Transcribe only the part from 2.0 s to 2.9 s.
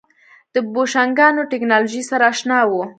سره اشنا وو.